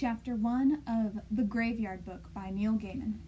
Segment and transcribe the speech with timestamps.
[0.00, 3.18] Chapter 1 of The Graveyard Book by Neil Gaiman.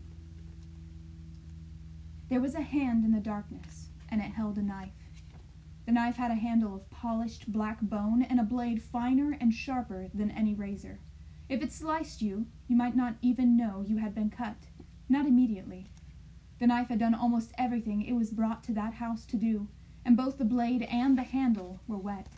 [2.31, 4.95] There was a hand in the darkness, and it held a knife.
[5.85, 10.09] The knife had a handle of polished black bone and a blade finer and sharper
[10.15, 10.99] than any razor.
[11.47, 14.69] If it sliced you, you might not even know you had been cut.
[15.11, 15.91] Not immediately.
[16.59, 19.69] The knife had done almost everything it was brought to that house to do,
[20.07, 22.29] and both the blade and the handle were wet.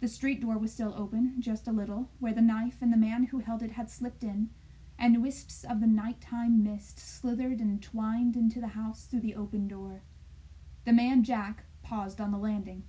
[0.00, 3.24] The street door was still open, just a little, where the knife and the man
[3.24, 4.50] who held it had slipped in,
[4.96, 9.66] and wisps of the night-time mist slithered and twined into the house through the open
[9.66, 10.02] door.
[10.84, 12.84] The man Jack paused on the landing.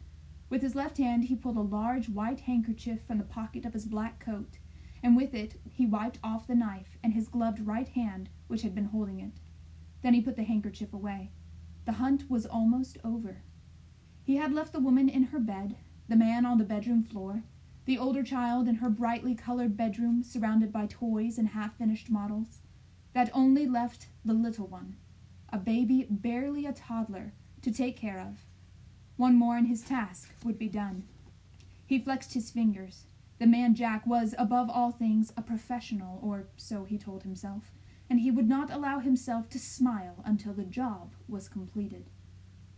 [0.49, 3.85] With his left hand he pulled a large white handkerchief from the pocket of his
[3.85, 4.57] black coat,
[5.01, 8.75] and with it he wiped off the knife and his gloved right hand which had
[8.75, 9.39] been holding it.
[10.03, 11.31] Then he put the handkerchief away.
[11.85, 13.41] The hunt was almost over.
[14.23, 15.75] He had left the woman in her bed,
[16.09, 17.43] the man on the bedroom floor,
[17.85, 22.61] the older child in her brightly colored bedroom surrounded by toys and half finished models.
[23.13, 24.97] That only left the little one,
[25.49, 28.45] a baby barely a toddler, to take care of.
[29.17, 31.03] One more and his task would be done.
[31.85, 33.03] He flexed his fingers.
[33.37, 37.71] The man Jack was, above all things, a professional, or so he told himself,
[38.09, 42.09] and he would not allow himself to smile until the job was completed.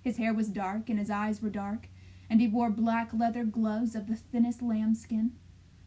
[0.02, 1.88] His hair was dark and his eyes were dark,
[2.32, 5.34] and he wore black leather gloves of the thinnest lambskin.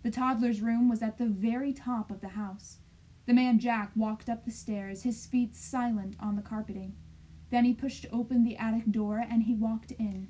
[0.02, 2.80] The toddler's room was at the very top of the house.
[3.24, 6.96] The man Jack walked up the stairs, his feet silent on the carpeting.
[7.48, 10.28] Then he pushed open the attic door and he walked in.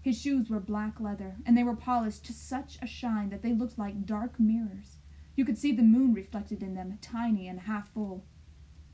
[0.00, 3.52] His shoes were black leather, and they were polished to such a shine that they
[3.52, 4.98] looked like dark mirrors.
[5.34, 8.24] You could see the moon reflected in them, tiny and half full.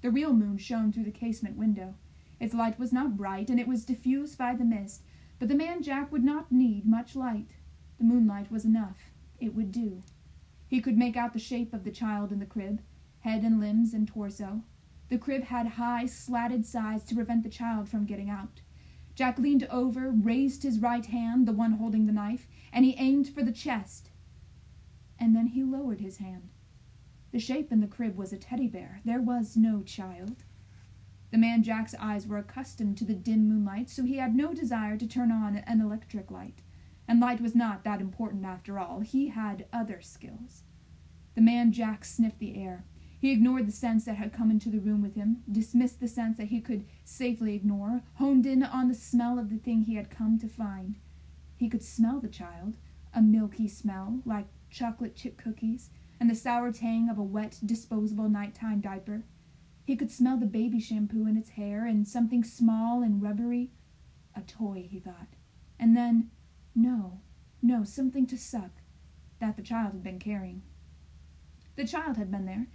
[0.00, 1.96] The real moon shone through the casement window.
[2.40, 5.02] Its light was not bright, and it was diffused by the mist,
[5.38, 7.56] but the man Jack would not need much light.
[7.98, 9.12] The moonlight was enough.
[9.38, 10.02] It would do.
[10.66, 12.80] He could make out the shape of the child in the crib,
[13.20, 14.62] head and limbs and torso.
[15.08, 18.62] The crib had high, slatted sides to prevent the child from getting out.
[19.14, 23.28] Jack leaned over, raised his right hand, the one holding the knife, and he aimed
[23.28, 24.10] for the chest.
[25.18, 26.50] And then he lowered his hand.
[27.32, 29.00] The shape in the crib was a teddy bear.
[29.04, 30.44] There was no child.
[31.30, 34.96] The man Jack's eyes were accustomed to the dim moonlight, so he had no desire
[34.96, 36.62] to turn on an electric light.
[37.08, 39.00] And light was not that important after all.
[39.00, 40.62] He had other skills.
[41.34, 42.84] The man Jack sniffed the air.
[43.18, 46.38] He ignored the scents that had come into the room with him, dismissed the scents
[46.38, 50.10] that he could safely ignore, honed in on the smell of the thing he had
[50.10, 50.96] come to find.
[51.56, 52.76] He could smell the child,
[53.14, 58.28] a milky smell, like chocolate chip cookies, and the sour tang of a wet, disposable
[58.28, 59.24] nighttime diaper.
[59.86, 63.70] He could smell the baby shampoo in its hair and something small and rubbery.
[64.34, 65.28] A toy, he thought.
[65.78, 66.32] And then,
[66.74, 67.20] no,
[67.62, 68.82] no, something to suck.
[69.38, 70.62] That the child had been carrying.
[71.76, 72.66] The child had been there.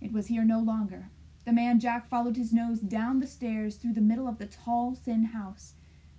[0.00, 1.10] It was here no longer.
[1.44, 4.94] The man Jack followed his nose down the stairs through the middle of the tall,
[4.94, 5.74] thin house.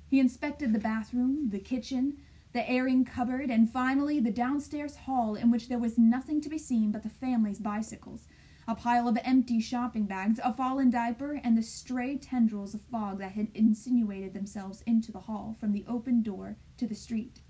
[0.05, 2.17] He inspected the bathroom, the kitchen,
[2.51, 6.57] the airing cupboard, and finally the downstairs hall in which there was nothing to be
[6.57, 8.27] seen but the family's bicycles,
[8.67, 13.19] a pile of empty shopping bags, a fallen diaper, and the stray tendrils of fog
[13.19, 17.41] that had insinuated themselves into the hall from the open door to the street.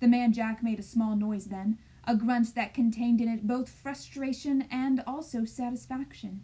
[0.00, 3.68] The man Jack made a small noise then, a grunt that contained in it both
[3.68, 6.42] frustration and also satisfaction.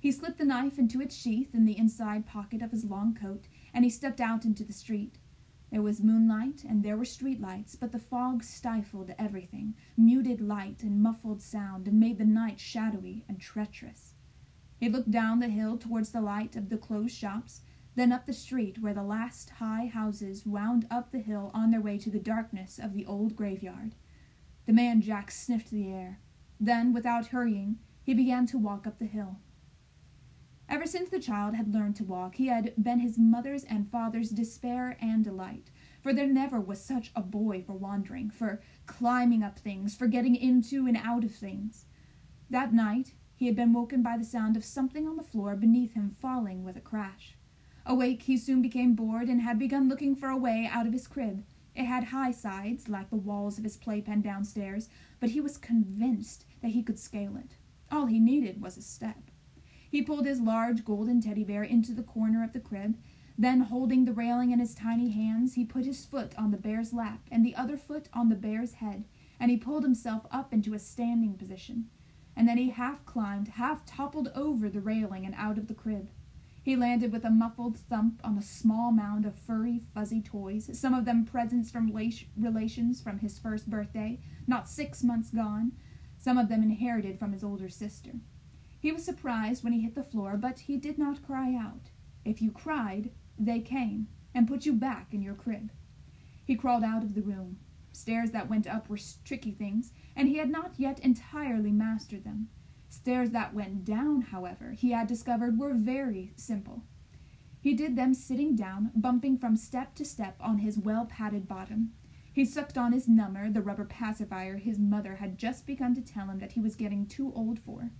[0.00, 3.46] He slipped the knife into its sheath in the inside pocket of his long coat,
[3.72, 5.18] and he stepped out into the street.
[5.72, 10.82] There was moonlight and there were street lights, but the fog stifled everything, muted light
[10.82, 14.12] and muffled sound, and made the night shadowy and treacherous.
[14.76, 17.62] He looked down the hill towards the light of the closed shops,
[17.94, 21.80] then up the street where the last high houses wound up the hill on their
[21.80, 23.94] way to the darkness of the old graveyard.
[24.66, 26.20] The man Jack sniffed the air.
[26.60, 29.38] Then, without hurrying, he began to walk up the hill.
[30.72, 34.30] Ever since the child had learned to walk, he had been his mother's and father's
[34.30, 39.58] despair and delight, for there never was such a boy for wandering, for climbing up
[39.58, 41.84] things, for getting into and out of things.
[42.48, 45.92] That night he had been woken by the sound of something on the floor beneath
[45.92, 47.36] him falling with a crash.
[47.84, 51.06] Awake, he soon became bored and had begun looking for a way out of his
[51.06, 51.44] crib.
[51.74, 54.88] It had high sides, like the walls of his playpen downstairs,
[55.20, 57.56] but he was convinced that he could scale it.
[57.90, 59.31] All he needed was a step.
[59.92, 62.96] He pulled his large golden teddy bear into the corner of the crib.
[63.36, 66.94] Then, holding the railing in his tiny hands, he put his foot on the bear's
[66.94, 69.04] lap and the other foot on the bear's head,
[69.38, 71.90] and he pulled himself up into a standing position.
[72.34, 76.08] And then he half climbed, half toppled over the railing and out of the crib.
[76.62, 80.94] He landed with a muffled thump on a small mound of furry, fuzzy toys, some
[80.94, 81.92] of them presents from
[82.34, 85.72] relations from his first birthday, not six months gone,
[86.18, 88.12] some of them inherited from his older sister.
[88.82, 91.90] He was surprised when he hit the floor, but he did not cry out.
[92.24, 95.70] If you cried, they came and put you back in your crib.
[96.44, 97.60] He crawled out of the room.
[97.92, 102.48] Stairs that went up were tricky things, and he had not yet entirely mastered them.
[102.88, 106.82] Stairs that went down, however, he had discovered were very simple.
[107.60, 111.92] He did them sitting down, bumping from step to step on his well padded bottom.
[112.32, 116.26] He sucked on his nummer, the rubber pacifier his mother had just begun to tell
[116.26, 117.92] him that he was getting too old for.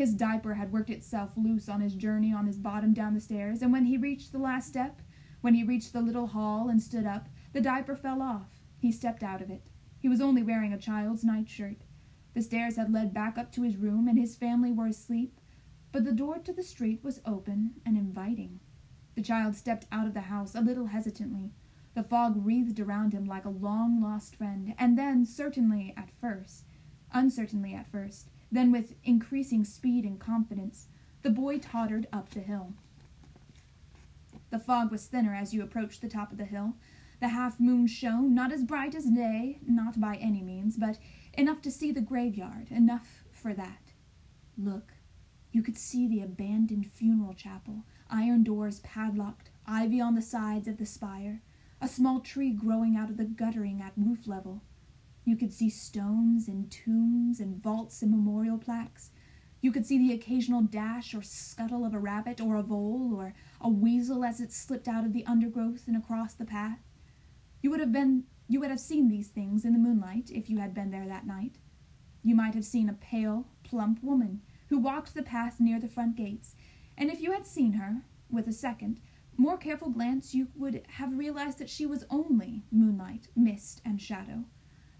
[0.00, 3.60] His diaper had worked itself loose on his journey on his bottom down the stairs,
[3.60, 5.02] and when he reached the last step,
[5.42, 8.62] when he reached the little hall and stood up, the diaper fell off.
[8.78, 9.68] He stepped out of it.
[9.98, 11.82] He was only wearing a child's nightshirt.
[12.32, 15.38] The stairs had led back up to his room, and his family were asleep,
[15.92, 18.60] but the door to the street was open and inviting.
[19.16, 21.52] The child stepped out of the house a little hesitantly.
[21.92, 26.64] The fog wreathed around him like a long lost friend, and then, certainly at first,
[27.12, 30.88] uncertainly at first, then with increasing speed and confidence,
[31.22, 32.72] the boy tottered up the hill.
[34.50, 36.74] The fog was thinner as you approached the top of the hill.
[37.20, 40.98] The half moon shone, not as bright as day, not by any means, but
[41.34, 43.92] enough to see the graveyard, enough for that.
[44.58, 44.92] Look,
[45.52, 50.78] you could see the abandoned funeral chapel, iron doors padlocked, ivy on the sides of
[50.78, 51.42] the spire,
[51.80, 54.62] a small tree growing out of the guttering at roof level.
[55.30, 59.10] You could see stones and tombs and vaults and memorial plaques.
[59.60, 63.32] You could see the occasional dash or scuttle of a rabbit or a vole or
[63.60, 66.80] a weasel as it slipped out of the undergrowth and across the path.
[67.62, 70.58] You would have been you would have seen these things in the moonlight if you
[70.58, 71.58] had been there that night.
[72.24, 76.16] You might have seen a pale, plump woman who walked the path near the front
[76.16, 76.56] gates,
[76.98, 78.98] and if you had seen her, with a second,
[79.36, 84.46] more careful glance, you would have realized that she was only moonlight, mist, and shadow.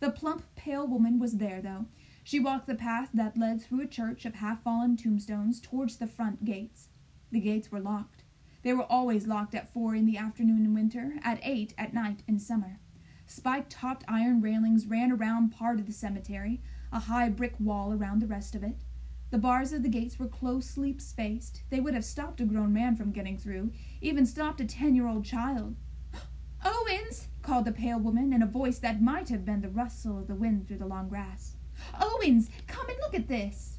[0.00, 1.86] The plump, pale woman was there, though.
[2.24, 6.06] She walked the path that led through a church of half fallen tombstones towards the
[6.06, 6.88] front gates.
[7.30, 8.24] The gates were locked.
[8.62, 12.22] They were always locked at four in the afternoon in winter, at eight at night
[12.26, 12.78] in summer.
[13.26, 16.62] Spike topped iron railings ran around part of the cemetery,
[16.92, 18.84] a high brick wall around the rest of it.
[19.30, 21.62] The bars of the gates were closely spaced.
[21.70, 25.06] They would have stopped a grown man from getting through, even stopped a ten year
[25.06, 25.76] old child.
[26.64, 27.28] Owens!
[27.42, 30.34] Called the pale woman in a voice that might have been the rustle of the
[30.34, 31.54] wind through the long grass.
[32.00, 33.78] Owens, come and look at this!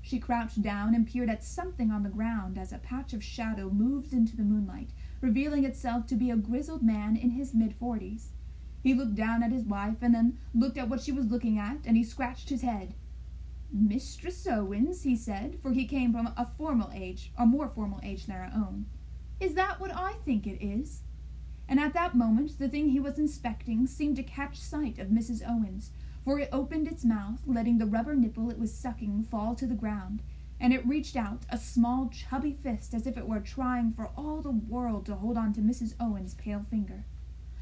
[0.00, 3.70] She crouched down and peered at something on the ground as a patch of shadow
[3.70, 4.90] moved into the moonlight,
[5.20, 8.32] revealing itself to be a grizzled man in his mid forties.
[8.82, 11.78] He looked down at his wife and then looked at what she was looking at,
[11.86, 12.94] and he scratched his head.
[13.72, 18.26] Mistress Owens, he said, for he came from a formal age, a more formal age
[18.26, 18.86] than our own.
[19.40, 21.00] Is that what I think it is?
[21.68, 25.42] And at that moment the thing he was inspecting seemed to catch sight of Mrs.
[25.48, 25.90] Owens,
[26.24, 29.74] for it opened its mouth, letting the rubber nipple it was sucking fall to the
[29.74, 30.22] ground,
[30.60, 34.40] and it reached out a small, chubby fist as if it were trying for all
[34.40, 35.94] the world to hold on to Mrs.
[36.00, 37.04] Owens' pale finger.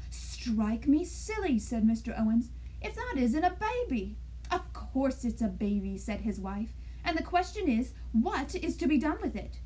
[0.09, 2.17] Strike me silly, said Mr.
[2.17, 2.51] Owens,
[2.81, 3.57] if that isn't a
[3.87, 4.17] baby.
[4.51, 6.73] Of course it's a baby, said his wife,
[7.03, 9.59] and the question is, what is to be done with it?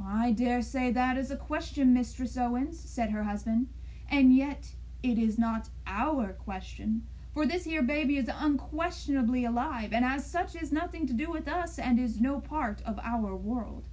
[0.00, 3.68] I dare say that is a question, Mistress Owens, said her husband,
[4.08, 10.04] and yet it is not our question, for this here baby is unquestionably alive, and
[10.04, 13.88] as such is nothing to do with us and is no part of our world.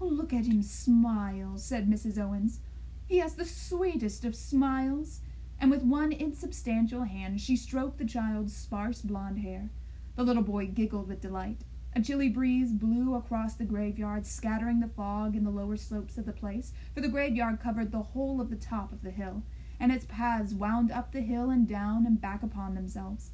[0.00, 2.18] Oh, look at him smile, said Mrs.
[2.18, 2.60] Owens.
[3.06, 5.20] He has the sweetest of smiles
[5.60, 9.70] and with one insubstantial hand she stroked the child's sparse blond hair.
[10.16, 11.62] The little boy giggled with delight.
[11.98, 16.26] A chilly breeze blew across the graveyard, scattering the fog in the lower slopes of
[16.26, 19.42] the place, for the graveyard covered the whole of the top of the hill,
[19.80, 23.32] and its paths wound up the hill and down and back upon themselves.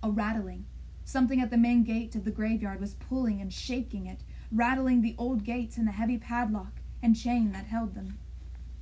[0.00, 0.66] A rattling.
[1.04, 4.20] Something at the main gate of the graveyard was pulling and shaking it,
[4.52, 8.20] rattling the old gates and the heavy padlock and chain that held them.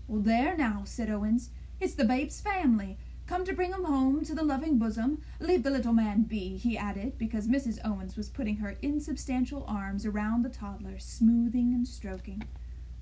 [0.06, 1.48] Well, there now, said Owens.
[1.80, 2.98] It's the babe's family.
[3.26, 5.22] Come to bring him home to the loving bosom.
[5.40, 7.78] Leave the little man be, he added, because Mrs.
[7.82, 12.42] Owens was putting her insubstantial arms around the toddler, smoothing and stroking.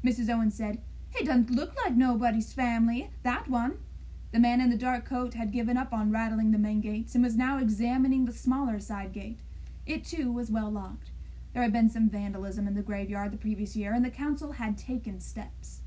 [0.05, 0.33] Mrs.
[0.33, 0.81] Owens said,
[1.17, 3.79] He doesn't look like nobody's family, that one.
[4.31, 7.25] The man in the dark coat had given up on rattling the main gates and
[7.25, 9.41] was now examining the smaller side gate.
[9.87, 11.11] It, too, was well locked.
[11.53, 14.79] There had been some vandalism in the graveyard the previous year, and the council had
[14.79, 15.82] taken steps.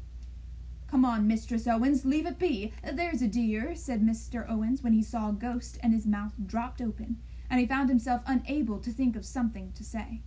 [0.96, 2.72] Come on, Mistress Owens, leave it be.
[2.82, 4.50] There's a dear, said Mr.
[4.50, 7.18] Owens when he saw a ghost and his mouth dropped open,
[7.50, 10.22] and he found himself unable to think of something to say.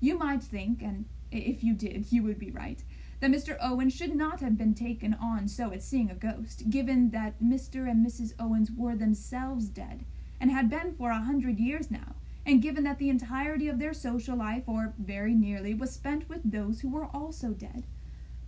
[0.00, 2.84] You might think, and if you did, you would be right,
[3.20, 3.56] that Mr.
[3.58, 7.90] Owens should not have been taken on so at seeing a ghost, given that Mr.
[7.90, 8.34] and Mrs.
[8.38, 10.04] Owens were themselves dead,
[10.38, 13.94] and had been for a hundred years now, and given that the entirety of their
[13.94, 17.86] social life, or very nearly, was spent with those who were also dead.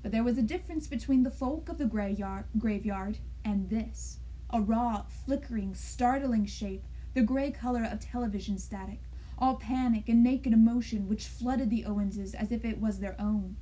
[0.04, 4.18] But there was a difference between the folk of the graveyard, graveyard and this
[4.50, 6.84] a raw, flickering, startling shape,
[7.14, 9.00] the gray color of television static,
[9.38, 13.56] all panic and naked emotion which flooded the Owenses as if it was their own.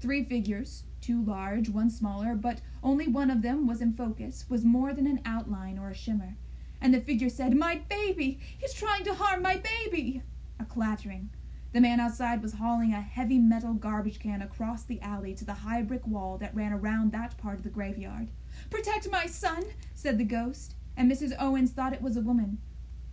[0.00, 4.64] Three figures, two large, one smaller, but only one of them was in focus, was
[4.64, 6.38] more than an outline or a shimmer.
[6.80, 8.40] And the figure said, My baby!
[8.58, 10.22] He's trying to harm my baby!
[10.58, 11.28] A clattering.
[11.72, 15.54] The man outside was hauling a heavy metal garbage can across the alley to the
[15.54, 18.28] high brick wall that ran around that part of the graveyard.
[18.68, 19.64] Protect my son,
[19.94, 21.34] said the ghost, and Mrs.
[21.38, 22.58] Owens thought it was a woman.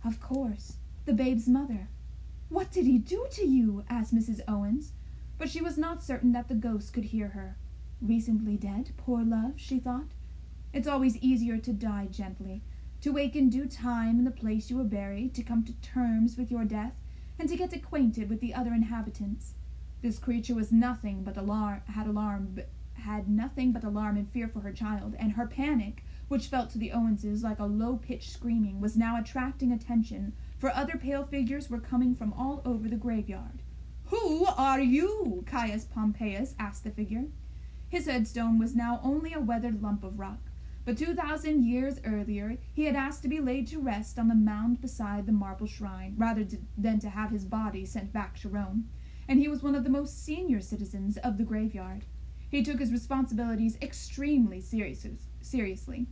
[0.04, 0.76] Of course,
[1.06, 1.88] the babe's mother.
[2.50, 3.84] What did he do to you?
[3.88, 4.40] asked Mrs.
[4.46, 4.92] Owens,
[5.38, 7.56] but she was not certain that the ghost could hear her.
[8.02, 10.08] Recently dead, poor love, she thought.
[10.74, 12.62] It's always easier to die gently,
[13.00, 16.36] to wake in due time in the place you were buried, to come to terms
[16.36, 16.92] with your death,
[17.40, 19.54] and to get acquainted with the other inhabitants.
[20.02, 22.58] This creature was nothing but alarm had alarm
[22.94, 26.76] had nothing but alarm and fear for her child, and her panic, which felt to
[26.76, 31.70] the Owenses like a low pitched screaming, was now attracting attention, for other pale figures
[31.70, 33.62] were coming from all over the graveyard.
[34.04, 35.42] Who are you?
[35.46, 37.24] Caius Pompeius asked the figure.
[37.88, 40.49] His headstone was now only a weathered lump of rock,
[40.90, 44.34] but two thousand years earlier he had asked to be laid to rest on the
[44.34, 48.48] mound beside the marble shrine, rather to, than to have his body sent back to
[48.48, 48.88] Rome,
[49.28, 52.06] and he was one of the most senior citizens of the graveyard.
[52.50, 55.06] He took his responsibilities extremely serious,
[55.40, 56.08] seriously.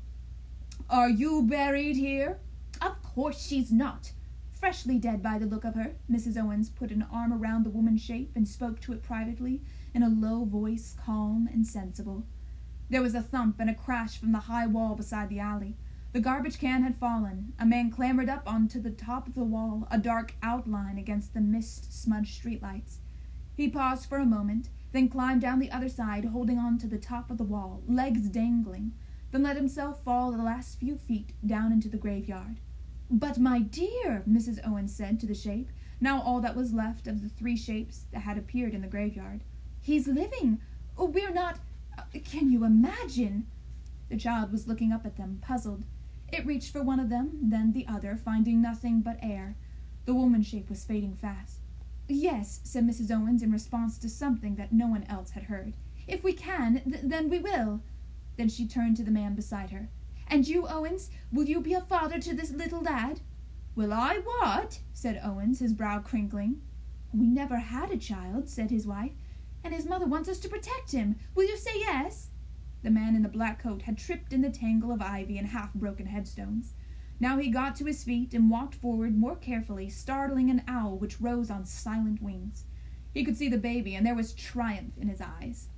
[0.89, 2.39] Are you buried here?
[2.81, 4.13] Of course she's not.
[4.53, 5.97] Freshly dead by the look of her.
[6.09, 6.41] Mrs.
[6.41, 9.61] Owens put an arm around the woman's shape and spoke to it privately,
[9.93, 12.27] in a low voice, calm and sensible.
[12.91, 15.77] There was a thump and a crash from the high wall beside the alley.
[16.13, 17.53] The garbage can had fallen.
[17.59, 21.41] A man clambered up onto the top of the wall, a dark outline against the
[21.41, 22.99] mist smudged streetlights.
[23.55, 26.97] He paused for a moment, then climbed down the other side, holding on to the
[26.97, 28.93] top of the wall, legs dangling,
[29.33, 32.61] then let himself fall the last few feet down into the graveyard.
[33.11, 34.61] But, my dear, Mrs.
[34.67, 38.21] Owens said to the shape, now all that was left of the three shapes that
[38.21, 39.43] had appeared in the graveyard,
[39.81, 40.61] he's living.
[40.97, 41.59] Oh, we're not.
[41.99, 43.47] Uh, can you imagine?
[44.09, 45.85] The child was looking up at them, puzzled.
[46.33, 49.57] It reached for one of them, then the other, finding nothing but air.
[50.05, 51.61] The woman shape was fading fast.
[52.07, 53.11] Yes, said Mrs.
[53.11, 55.75] Owens in response to something that no one else had heard.
[56.07, 57.83] If we can, th- then we will.
[58.37, 59.89] Then she turned to the man beside her.
[60.29, 63.21] And you, Owens, will you be a father to this little lad?
[63.75, 64.81] Will I what?
[64.93, 66.63] said Owens, his brow crinkling.
[67.13, 69.13] We never had a child, said his wife
[69.69, 71.17] and his mother wants us to protect him.
[71.35, 72.31] Will you say yes?
[72.83, 75.75] The man in the black coat had tripped in the tangle of ivy and half
[75.75, 76.73] broken headstones.
[77.21, 81.21] Now he got to his feet and walked forward more carefully, startling an owl which
[81.21, 82.65] rose on silent wings.
[83.13, 85.69] He could see the baby, and there was triumph in his eyes.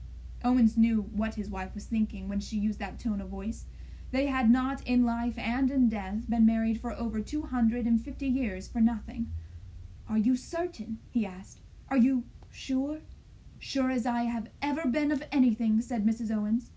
[0.45, 3.65] Owens knew what his wife was thinking when she used that tone of voice.
[4.13, 8.01] They had not, in life and in death, been married for over two hundred and
[8.01, 9.33] fifty years for nothing.
[10.09, 11.01] Are you certain?
[11.11, 11.59] he asked.
[11.89, 13.01] Are you sure?
[13.63, 16.35] Sure as I have ever been of anything, said Mrs.
[16.35, 16.71] Owens.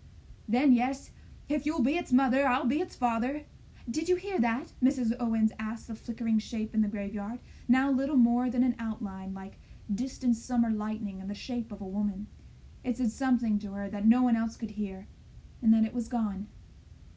[0.49, 1.11] Then, yes,
[1.47, 3.45] if you'll be its mother, I'll be its father.
[3.89, 4.73] Did you hear that?
[4.83, 5.15] Mrs.
[5.17, 9.59] Owens asked the flickering shape in the graveyard, now little more than an outline, like
[9.93, 12.27] distant summer lightning in the shape of a woman.
[12.83, 15.07] It said something to her that no one else could hear,
[15.61, 16.47] and then it was gone.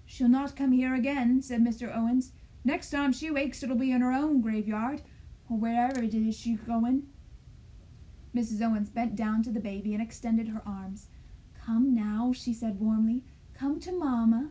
[0.05, 1.95] She'll not come here again, said Mr.
[1.95, 2.31] Owens.
[2.65, 5.03] Next time she wakes it'll be in her own graveyard,
[5.51, 7.09] or wherever it is she's going.
[8.37, 8.61] Mrs.
[8.61, 11.07] Owens bent down to the baby and extended her arms.
[11.65, 13.25] Come now, she said warmly.
[13.55, 14.51] Come to mamma.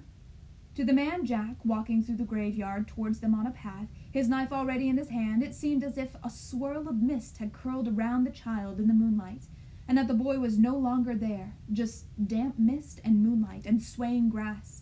[0.73, 4.51] To the man Jack, walking through the graveyard towards them on a path, his knife
[4.51, 8.23] already in his hand, it seemed as if a swirl of mist had curled around
[8.23, 9.43] the child in the moonlight,
[9.87, 14.29] and that the boy was no longer there, just damp mist and moonlight and swaying
[14.29, 14.81] grass.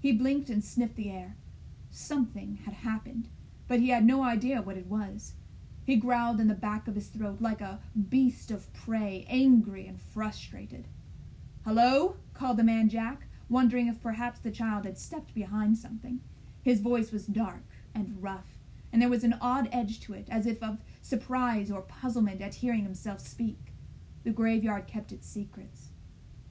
[0.00, 1.36] He blinked and sniffed the air.
[1.90, 3.28] Something had happened,
[3.68, 5.34] but he had no idea what it was.
[5.88, 7.80] He growled in the back of his throat like a
[8.10, 10.86] beast of prey, angry and frustrated.
[11.64, 12.16] Hello?
[12.34, 16.20] called the man Jack, wondering if perhaps the child had stepped behind something.
[16.62, 17.64] His voice was dark
[17.94, 18.58] and rough,
[18.92, 22.56] and there was an odd edge to it, as if of surprise or puzzlement at
[22.56, 23.72] hearing himself speak.
[24.24, 25.88] The graveyard kept its secrets.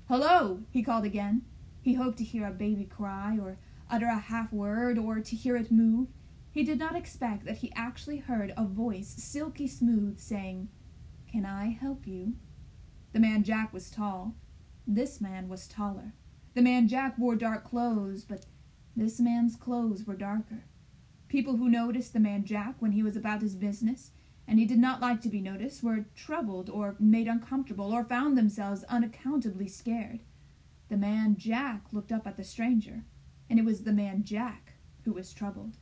[0.08, 0.64] Hello!
[0.72, 1.44] he called again.
[1.84, 5.56] He hoped to hear a baby cry, or utter a half word, or to hear
[5.56, 6.08] it move,
[6.58, 10.68] he did not expect that he actually heard a voice, silky smooth, saying,
[11.32, 12.34] Can I help you?
[13.14, 14.34] The man Jack was tall.
[14.88, 16.14] This man was taller.
[16.56, 18.48] The man Jack wore dark clothes, but
[18.96, 20.66] this man's clothes were darker.
[21.28, 24.10] People who noticed the man Jack when he was about his business,
[24.48, 28.36] and he did not like to be noticed, were troubled or made uncomfortable or found
[28.36, 30.22] themselves unaccountably scared.
[30.90, 33.04] The man Jack looked up at the stranger,
[33.48, 34.74] and it was the man Jack
[35.06, 35.78] who was troubled.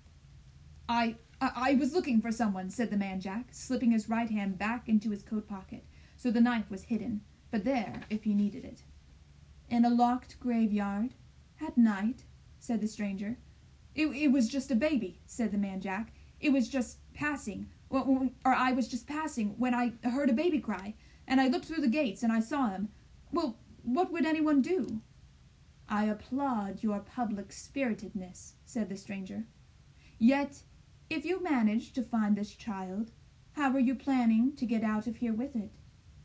[0.87, 4.57] I, I, I was looking for someone, said the man Jack, slipping his right hand
[4.57, 5.85] back into his coat pocket,
[6.17, 8.83] so the knife was hidden, but there if he needed it.
[9.69, 11.13] In a locked graveyard?
[11.65, 12.23] At night?
[12.59, 13.37] said the stranger.
[13.93, 16.11] It, it was just a baby, said the man Jack.
[16.39, 20.95] It was just passing, or I was just passing when I heard a baby cry,
[21.27, 22.89] and I looked through the gates and I saw him.
[23.31, 25.01] Well, what would anyone do?
[25.87, 29.45] I applaud your public spiritedness, said the stranger.
[30.17, 30.63] Yet,
[31.09, 33.11] if you manage to find this child,
[33.53, 35.71] how are you planning to get out of here with it?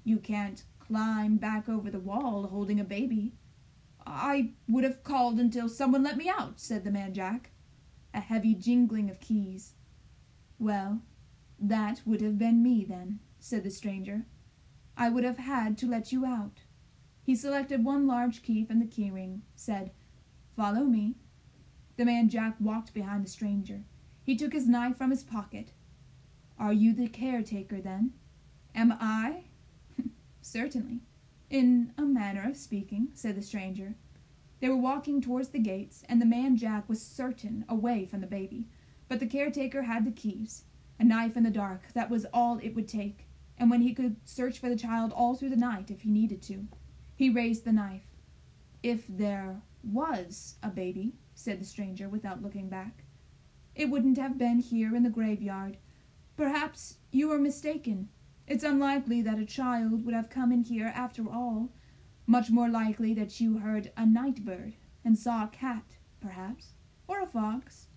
[0.05, 3.33] You can't climb back over the wall holding a baby.
[4.07, 7.51] I would have called until someone let me out, said the man Jack.
[8.13, 9.75] A heavy jingling of keys.
[10.59, 11.03] Well,
[11.61, 14.27] that would have been me then, said the stranger.
[14.97, 16.63] I would have had to let you out.
[17.23, 19.93] He selected one large key from the keyring, said,
[20.57, 21.15] Follow me.
[21.97, 23.85] The man Jack walked behind the stranger.
[24.25, 25.73] He took his knife from his pocket.
[26.59, 28.13] Are you the caretaker, then?
[28.75, 29.45] Am I?
[30.43, 31.01] Certainly.
[31.49, 33.95] In a manner of speaking, said the stranger.
[34.61, 38.27] They were walking towards the gates, and the man Jack was certain away from the
[38.27, 38.67] baby.
[39.09, 40.65] But the caretaker had the keys.
[40.99, 44.17] A knife in the dark, that was all it would take, and when he could
[44.25, 46.69] search for the child all through the night if he needed to.
[47.17, 48.07] He raised the knife.
[48.83, 53.05] If there was a baby, said the stranger without looking back,
[53.75, 55.79] it wouldn't have been here in the graveyard.
[56.37, 58.09] Perhaps you are mistaken.
[58.47, 61.71] It's unlikely that a child would have come in here after all.
[62.27, 64.75] Much more likely that you heard a night bird
[65.05, 66.75] and saw a cat, perhaps,
[67.07, 67.89] or a fox.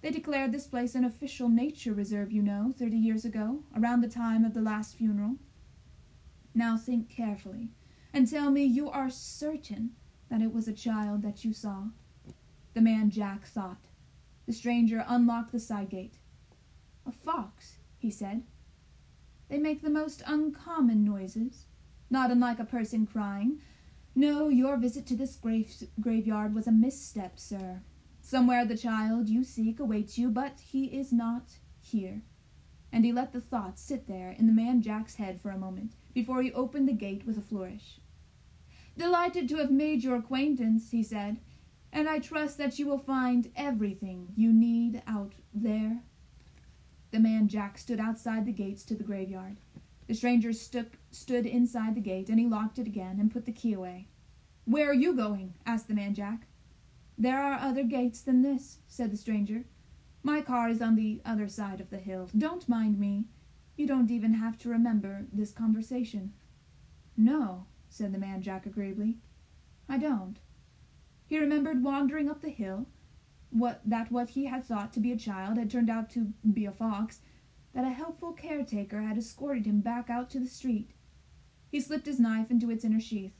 [0.00, 4.08] They declared this place an official nature reserve, you know, thirty years ago, around the
[4.08, 5.36] time of the last funeral.
[6.54, 7.70] Now think carefully
[8.12, 9.90] and tell me you are certain
[10.30, 11.84] that it was a child that you saw.
[12.74, 13.87] The man Jack thought.
[14.48, 16.14] The stranger unlocked the side gate.
[17.04, 18.44] A fox, he said.
[19.50, 21.66] They make the most uncommon noises,
[22.08, 23.60] not unlike a person crying.
[24.14, 27.82] No, your visit to this grave graveyard was a misstep, sir.
[28.22, 32.22] Somewhere the child you seek awaits you, but he is not here.
[32.90, 35.92] And he let the thought sit there in the man Jack's head for a moment
[36.14, 38.00] before he opened the gate with a flourish.
[38.96, 41.36] Delighted to have made your acquaintance, he said,
[41.92, 46.02] and I trust that you will find everything you need out there.
[47.10, 49.56] The man Jack stood outside the gates to the graveyard.
[50.06, 53.72] The stranger stood inside the gate, and he locked it again and put the key
[53.72, 54.08] away.
[54.64, 55.54] Where are you going?
[55.66, 56.46] asked the man Jack.
[57.16, 59.64] There are other gates than this, said the stranger.
[60.22, 62.28] My car is on the other side of the hill.
[62.36, 63.24] Don't mind me.
[63.76, 66.32] You don't even have to remember this conversation.
[67.16, 69.16] No, said the man Jack agreeably.
[69.88, 70.38] I don't.
[71.28, 72.86] He remembered wandering up the hill,
[73.50, 76.64] what that what he had thought to be a child had turned out to be
[76.64, 77.20] a fox,
[77.74, 80.92] that a helpful caretaker had escorted him back out to the street.
[81.70, 83.34] He slipped his knife into its inner sheath.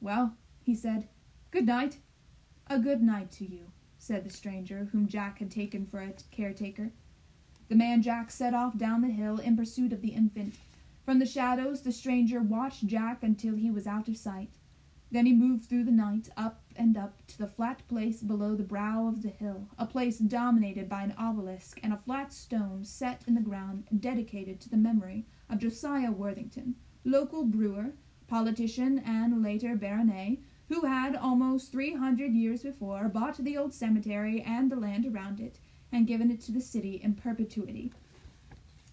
[0.00, 1.08] Well, he said,
[1.50, 1.98] good night.
[2.68, 6.92] A good night to you, said the stranger, whom Jack had taken for a caretaker.
[7.68, 10.54] The man Jack set off down the hill in pursuit of the infant.
[11.04, 14.50] From the shadows the stranger watched Jack until he was out of sight.
[15.10, 18.62] Then he moved through the night, up and up, to the flat place below the
[18.62, 23.20] brow of the hill, a place dominated by an obelisk and a flat stone set
[23.26, 27.92] in the ground dedicated to the memory of Josiah Worthington, local brewer,
[28.28, 30.38] politician, and later baronet,
[30.70, 35.38] who had almost three hundred years before bought the old cemetery and the land around
[35.38, 35.58] it,
[35.92, 37.92] and given it to the city in perpetuity.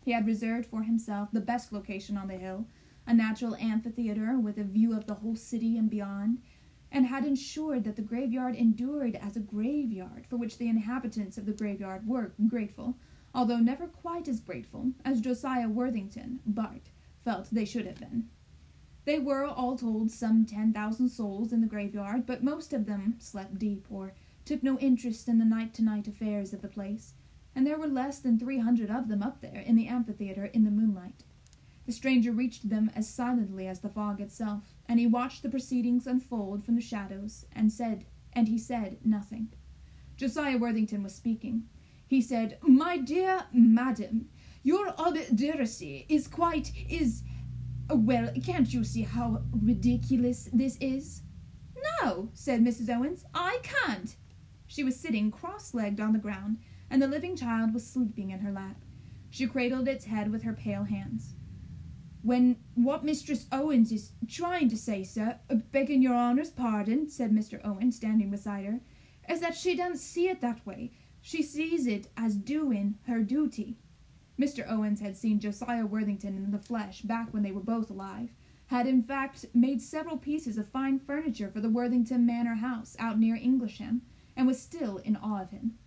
[0.04, 2.66] He had reserved for himself the best location on the hill,
[3.06, 6.40] a natural amphitheater with a view of the whole city and beyond,
[6.92, 11.46] and had ensured that the graveyard endured as a graveyard, for which the inhabitants of
[11.46, 12.98] the graveyard were grateful,
[13.34, 16.90] although never quite as grateful as Josiah Worthington, Bart,
[17.24, 18.30] felt they should have been.
[19.06, 23.16] They were, all told, some ten thousand souls in the graveyard, but most of them
[23.20, 24.14] slept deep or
[24.46, 27.14] took no interest in the night to night affairs of the place
[27.58, 30.64] and there were less than three hundred of them up there in the amphitheater in
[30.64, 31.24] the moonlight.
[31.88, 36.06] The stranger reached them as silently as the fog itself, and he watched the proceedings
[36.06, 39.54] unfold from the shadows, and said, and he said nothing.
[40.18, 41.64] Josiah Worthington was speaking.
[42.06, 44.28] He said, My dear madam,
[44.64, 47.24] your obduracy is quite is
[47.90, 51.22] well, can't you see how ridiculous this is?
[52.02, 52.94] No, said Mrs.
[52.94, 54.18] Owens, I can't.
[54.66, 56.58] She was sitting cross legged on the ground,
[56.90, 58.84] and the living child was sleeping in her lap.
[59.30, 61.37] She cradled its head with her pale hands.
[62.24, 65.40] When what Mistress Owens is trying to say, sir,
[65.72, 67.60] begging your honour's pardon, said Mr.
[67.64, 68.80] Owen, standing beside her,
[69.30, 70.92] is that she doesn't see it that way.
[71.22, 73.78] She sees it as doing her duty.
[74.40, 74.70] Mr.
[74.70, 78.30] Owens had seen Josiah Worthington in the flesh back when they were both alive,
[78.68, 83.20] had in fact made several pieces of fine furniture for the Worthington Manor house out
[83.20, 84.02] near Inglesham,
[84.36, 85.78] and was still in awe of him.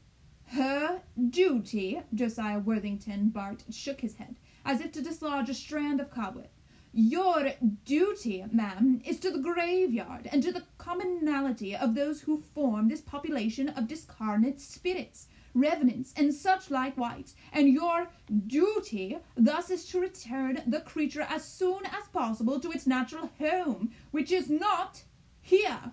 [0.48, 6.10] Her duty, Josiah Worthington Bart shook his head, as if to dislodge a strand of
[6.10, 6.48] cobweb.
[6.92, 7.52] Your
[7.84, 13.00] duty, ma'am, is to the graveyard and to the commonalty of those who form this
[13.00, 18.08] population of discarnate spirits, revenants, and such like wights, and your
[18.48, 23.92] duty thus is to return the creature as soon as possible to its natural home,
[24.10, 25.04] which is not
[25.40, 25.92] here.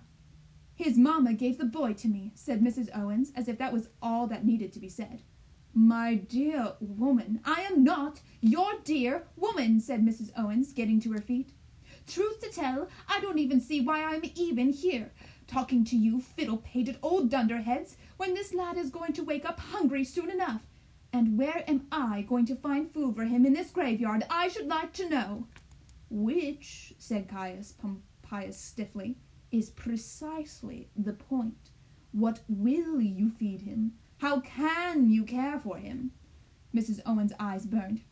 [0.74, 2.88] His mamma gave the boy to me, said Mrs.
[2.92, 5.22] Owens, as if that was all that needed to be said.
[5.74, 10.30] My dear woman, I am not your dear woman, said Mrs.
[10.36, 11.50] Owens, getting to her feet.
[12.06, 15.12] Truth to tell, I don't even see why I'm even here,
[15.46, 20.04] talking to you fiddle-pated old dunderheads, when this lad is going to wake up hungry
[20.04, 20.62] soon enough.
[21.12, 24.66] And where am I going to find food for him in this graveyard, I should
[24.68, 25.46] like to know?
[26.10, 29.16] Which, said Caius Pompeius stiffly,
[29.50, 31.70] is precisely the point.
[32.12, 33.92] What will you feed him?
[34.18, 36.10] How can you care for him?
[36.74, 37.00] Mrs.
[37.06, 38.02] Owen's eyes burned.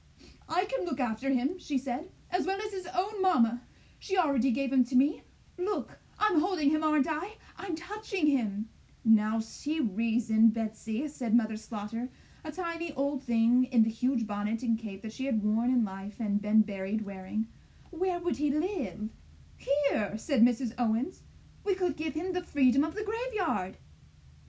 [0.48, 3.62] I can look after him, she said, as well as his own mamma.
[3.98, 5.24] She already gave him to me.
[5.58, 7.36] Look, I'm holding him, aren't I?
[7.56, 8.68] I'm touching him.
[9.04, 12.08] Now see reason, Betsy, said Mother Slaughter,
[12.44, 15.84] a tiny old thing in the huge bonnet and cape that she had worn in
[15.84, 17.48] life and been buried wearing.
[17.90, 19.10] Where would he live?
[19.56, 20.72] Here, said Mrs.
[20.78, 21.22] Owens.
[21.64, 23.76] We could give him the freedom of the graveyard.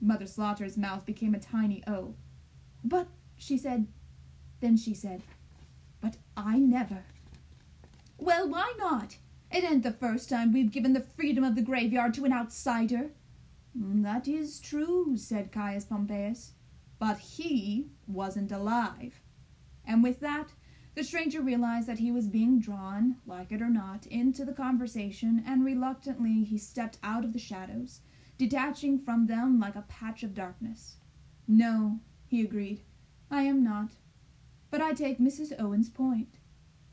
[0.00, 2.14] Mother Slaughter's mouth became a tiny O.
[2.84, 3.86] But, she said,
[4.60, 5.22] then she said,
[6.00, 7.04] but I never.
[8.16, 9.16] Well, why not?
[9.50, 13.10] It ain't the first time we've given the freedom of the graveyard to an outsider.
[13.76, 16.52] Mm, that is true, said Caius Pompeius,
[16.98, 19.20] but he wasn't alive.
[19.86, 20.52] And with that,
[20.94, 25.42] the stranger realized that he was being drawn, like it or not, into the conversation,
[25.46, 28.00] and reluctantly he stepped out of the shadows,
[28.38, 30.96] detaching from them like a patch of darkness.
[31.46, 32.82] No, he agreed,
[33.30, 33.90] I am not.
[34.70, 35.58] But I take Mrs.
[35.58, 36.38] Owen's point.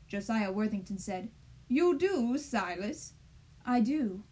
[0.08, 1.30] Josiah Worthington said,
[1.68, 3.14] You do, Silas?
[3.64, 4.22] I do.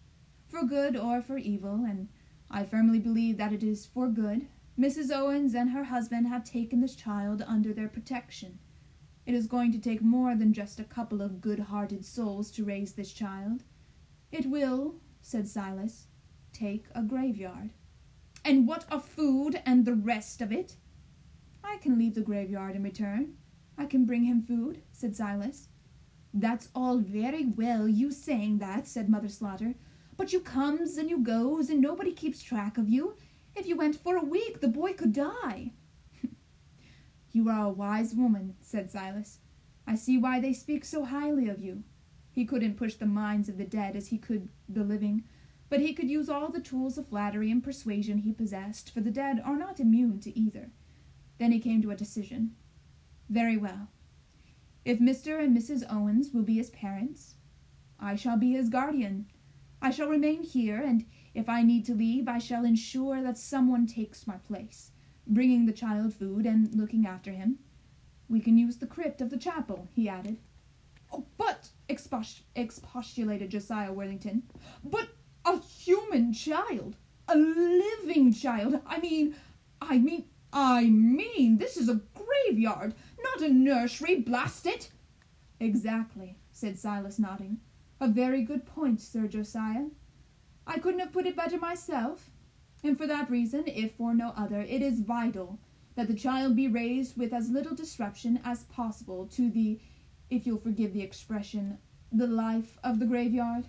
[0.48, 2.08] For good or for evil, and
[2.50, 4.46] I firmly believe that it is for good,
[4.78, 5.14] Mrs.
[5.14, 8.58] Owens and her husband have taken this child under their protection.
[9.26, 12.92] It is going to take more than just a couple of good-hearted souls to raise
[12.92, 13.62] this child.
[14.32, 16.06] It will, said Silas,
[16.54, 17.70] take a graveyard.
[18.44, 20.76] And what of food and the rest of it?
[21.62, 23.34] I can leave the graveyard in return.
[23.76, 25.68] I can bring him food, said Silas.
[26.32, 29.74] That's all very well, you saying that, said Mother Slaughter,
[30.16, 33.16] but you comes and you goes, and nobody keeps track of you.
[33.54, 35.72] If you went for a week, the boy could die.
[37.32, 39.38] You are a wise woman, said Silas.
[39.88, 41.82] I see why they speak so highly of you.
[42.30, 45.24] He couldn't push the minds of the dead as he could the living,
[45.68, 49.10] but he could use all the tools of flattery and persuasion he possessed, for the
[49.10, 50.70] dead are not immune to either.
[51.38, 52.54] Then he came to a decision.
[53.28, 53.88] Very well.
[54.84, 55.42] If Mr.
[55.42, 55.84] and Mrs.
[55.90, 57.34] Owens will be his parents,
[57.98, 59.26] I shall be his guardian.
[59.80, 63.86] I shall remain here, and if I need to leave, I shall ensure that someone
[63.86, 64.90] takes my place
[65.26, 67.58] bringing the child food and looking after him.
[68.28, 70.38] We can use the crypt of the chapel, he added.
[71.12, 74.42] Oh, but, expostulated Josiah Worthington,
[74.82, 75.08] but
[75.44, 76.96] a human child,
[77.28, 78.80] a living child.
[78.86, 79.34] I mean,
[79.80, 84.90] I mean, I mean, this is a graveyard, not a nursery, blast it!
[85.60, 87.58] Exactly, said Silas, nodding.
[88.00, 89.86] A very good point, Sir Josiah.
[90.66, 92.30] I couldn't have put it better myself
[92.84, 95.58] and for that reason, if for no other, it is vital
[95.94, 99.80] that the child be raised with as little disruption as possible to the,
[100.28, 101.78] if you'll forgive the expression,
[102.12, 103.64] the life of the graveyard.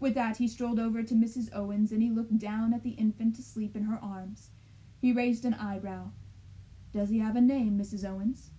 [0.00, 1.48] With that, he strolled over to Mrs.
[1.54, 4.50] Owens and he looked down at the infant asleep in her arms.
[5.00, 6.10] He raised an eyebrow.
[6.92, 8.08] Does he have a name, Mrs.
[8.08, 8.50] Owens?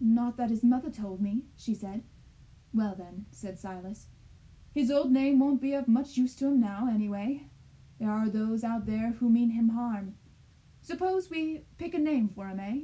[0.00, 2.02] Not that his mother told me, she said.
[2.72, 4.08] Well, then, said Silas,
[4.72, 7.48] his old name won't be of much use to him now, anyway.
[8.00, 10.16] There are those out there who mean him harm.
[10.82, 12.80] Suppose we pick a name for him, eh?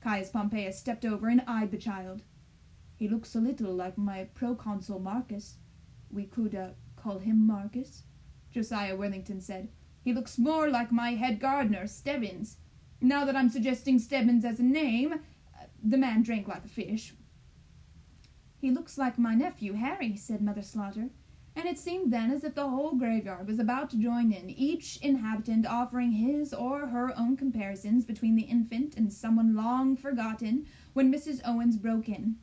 [0.00, 2.22] Caius Pompeius stepped over and eyed the child.
[2.96, 5.58] He looks a little like my proconsul Marcus.
[6.10, 6.70] We could uh,
[7.02, 8.04] call him Marcus,
[8.50, 9.68] Josiah Worthington said.
[10.02, 12.56] He looks more like my head gardener, Stebbins.
[13.00, 17.14] Now that I'm suggesting Stebbins as a name, uh, the man drank like a fish.
[18.58, 21.08] He looks like my nephew, Harry, said Mother Slaughter,
[21.56, 24.98] and it seemed then as if the whole graveyard was about to join in, each
[24.98, 31.12] inhabitant offering his or her own comparisons between the infant and someone long forgotten, when
[31.12, 31.40] Mrs.
[31.44, 32.36] Owens broke in.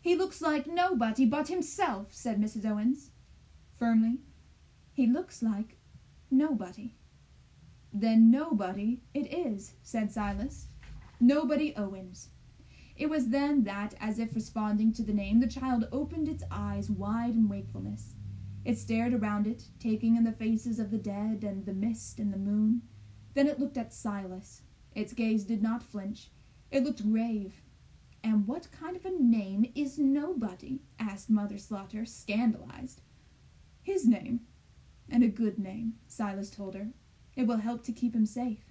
[0.00, 2.64] He looks like nobody but himself, said Mrs.
[2.64, 3.10] Owens,
[3.78, 4.18] firmly.
[4.92, 5.76] He looks like
[6.30, 6.94] nobody.
[7.92, 10.66] Then nobody it is, said Silas.
[11.20, 12.28] Nobody Owens.
[12.96, 16.90] It was then that, as if responding to the name, the child opened its eyes
[16.90, 18.14] wide in wakefulness.
[18.64, 22.32] It stared around it, taking in the faces of the dead and the mist and
[22.32, 22.82] the moon.
[23.34, 24.62] Then it looked at Silas.
[24.94, 26.30] Its gaze did not flinch.
[26.70, 27.62] It looked grave.
[28.24, 30.80] And what kind of a name is Nobody?
[30.98, 33.02] asked Mother Slaughter, scandalized.
[33.86, 34.40] His name,
[35.08, 36.88] and a good name, Silas told her.
[37.36, 38.64] It will help to keep him safe.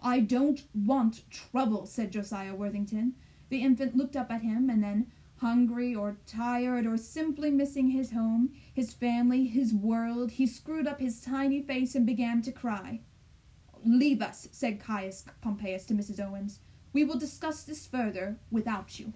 [0.00, 3.14] I don't want trouble, said Josiah Worthington.
[3.50, 8.10] The infant looked up at him, and then, hungry or tired or simply missing his
[8.10, 12.98] home, his family, his world, he screwed up his tiny face and began to cry.
[13.84, 16.18] Leave us, said Caius Pompeius to Mrs.
[16.18, 16.58] Owens.
[16.92, 19.12] We will discuss this further without you.